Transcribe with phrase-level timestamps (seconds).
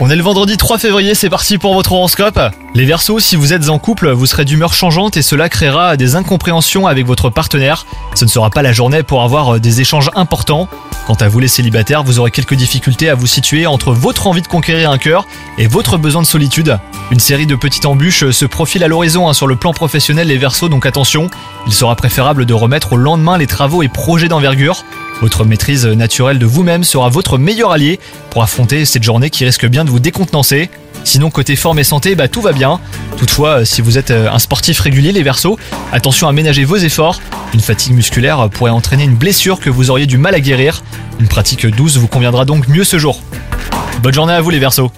[0.00, 2.40] On est le vendredi 3 février, c'est parti pour votre horoscope.
[2.74, 6.16] Les Verseaux, si vous êtes en couple, vous serez d'humeur changeante et cela créera des
[6.16, 7.84] incompréhensions avec votre partenaire.
[8.14, 10.68] Ce ne sera pas la journée pour avoir euh, des échanges importants.
[11.06, 14.42] Quant à vous les célibataires, vous aurez quelques difficultés à vous situer entre votre envie
[14.42, 15.26] de conquérir un cœur
[15.58, 16.78] et votre besoin de solitude.
[17.10, 20.38] Une série de petites embûches se profile à l'horizon hein, sur le plan professionnel les
[20.38, 21.28] Verseaux, donc attention,
[21.66, 24.84] il sera préférable de remettre au lendemain les travaux et projets d'envergure.
[25.20, 27.98] Votre maîtrise naturelle de vous-même sera votre meilleur allié
[28.30, 30.70] pour affronter cette journée qui risque bien de vous décontenancer.
[31.02, 32.80] Sinon, côté forme et santé, bah, tout va bien.
[33.16, 35.58] Toutefois, si vous êtes euh, un sportif régulier, les versos,
[35.92, 37.20] attention à ménager vos efforts.
[37.52, 40.84] Une fatigue musculaire pourrait entraîner une blessure que vous auriez du mal à guérir.
[41.18, 43.20] Une pratique douce vous conviendra donc mieux ce jour.
[44.02, 44.92] Bonne journée à vous les versos